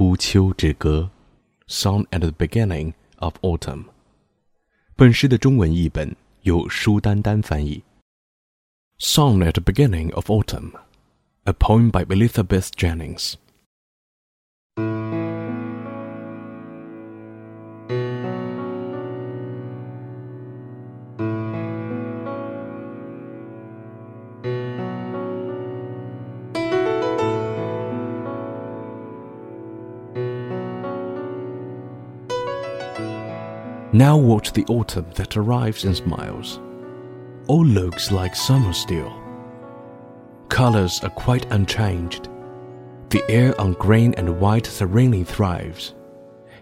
[0.00, 1.10] 初秋之歌，
[1.68, 3.84] Song at the beginning of autumn。
[4.94, 7.82] 本诗的中文译本由舒丹丹翻译。
[8.98, 10.72] Song at the beginning of autumn,
[11.44, 13.34] a poem by Elizabeth Jennings.
[33.93, 36.61] Now watch the autumn that arrives and smiles.
[37.47, 39.11] All looks like summer still.
[40.47, 42.29] Colors are quite unchanged.
[43.09, 45.93] The air on green and white serenely thrives.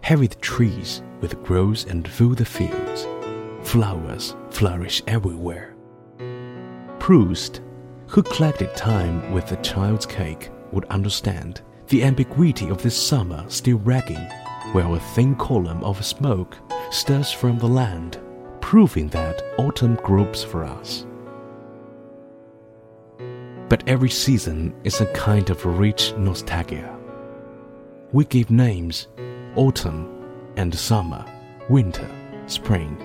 [0.01, 3.05] Heavy the trees with growth and fill the fields.
[3.61, 5.75] Flowers flourish everywhere.
[6.97, 7.61] Proust,
[8.07, 13.77] who collected time with a child's cake, would understand the ambiguity of this summer still
[13.79, 14.25] ragging,
[14.71, 16.57] while a thin column of smoke
[16.89, 18.19] stirs from the land,
[18.61, 21.05] proving that autumn gropes for us.
[23.69, 26.97] But every season is a kind of rich nostalgia.
[28.11, 29.07] We give names
[29.55, 30.09] autumn
[30.57, 31.23] and summer,
[31.69, 32.09] winter,
[32.47, 32.97] spring,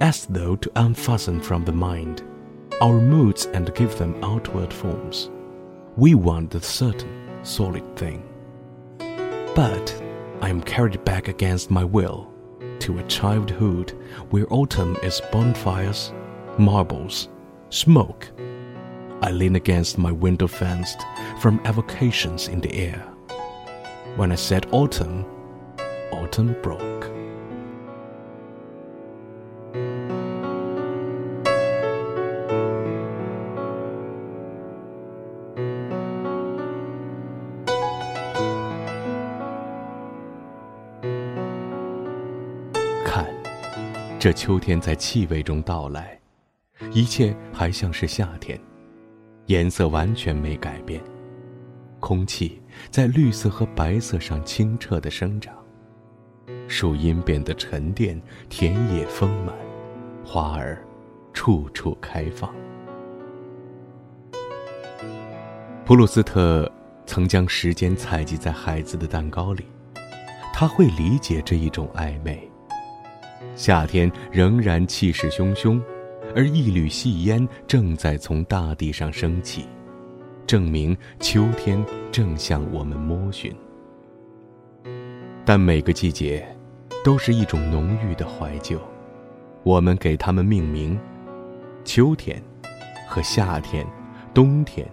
[0.00, 2.24] as though to unfasten from the mind
[2.80, 5.30] our moods and give them outward forms.
[5.96, 8.26] We want the certain, solid thing.
[9.54, 10.02] But
[10.40, 12.32] I am carried back against my will
[12.80, 13.90] to a childhood
[14.30, 16.12] where autumn is bonfires,
[16.58, 17.28] marbles,
[17.68, 18.30] smoke.
[19.22, 21.00] I lean against my window fenced
[21.40, 23.06] from evocations in the air.
[24.16, 25.24] When I said autumn,
[26.12, 26.90] autumn broke.
[44.20, 46.20] 这秋天在气味中到来，
[46.92, 48.60] 一切还像是夏天，
[49.46, 51.02] 颜色完全没改变，
[52.00, 55.54] 空气在绿色和白色上清澈的生长，
[56.68, 59.56] 树荫变得沉淀，田野丰满，
[60.22, 60.84] 花儿
[61.32, 62.54] 处处开放。
[65.86, 66.70] 普鲁斯特
[67.06, 69.64] 曾将时间采集在孩子的蛋糕里，
[70.52, 72.49] 他会理解这一种暧昧。
[73.54, 75.80] 夏天仍然气势汹汹，
[76.34, 79.66] 而一缕细烟正在从大地上升起，
[80.46, 83.54] 证明秋天正向我们摸寻。
[85.44, 86.46] 但每个季节，
[87.04, 88.80] 都是一种浓郁的怀旧，
[89.62, 90.98] 我们给它们命名：
[91.84, 92.40] 秋天，
[93.08, 93.86] 和夏天，
[94.32, 94.86] 冬天，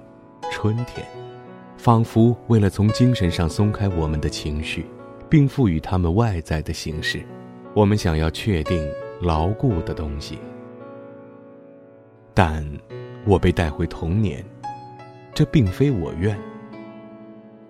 [0.52, 1.06] 春天，
[1.78, 4.85] 仿佛为了从精神上松开我们的情绪，
[5.29, 7.24] 并赋予它们外在的形式。
[7.78, 10.40] 我们想要确定牢固的东西，
[12.34, 12.68] 但
[13.24, 14.44] 我被带回童年，
[15.32, 16.36] 这并非我愿。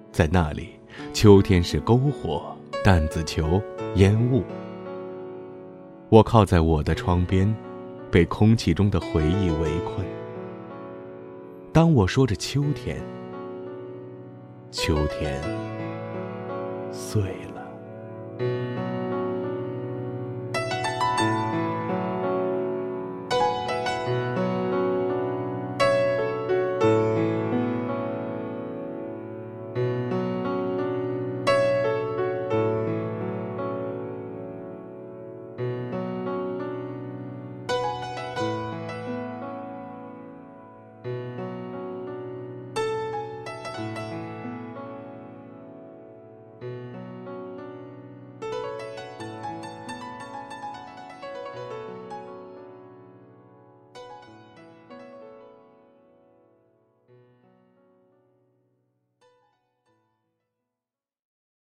[0.10, 0.70] 在那里，
[1.12, 3.62] 秋天是篝火、弹子球、
[3.96, 4.46] 烟雾。
[6.08, 7.54] 我靠在我的窗边，
[8.10, 10.08] 被空气中的回忆围困。
[11.74, 12.98] 当我说着秋天，
[14.72, 15.44] 秋天
[16.94, 18.97] 碎了。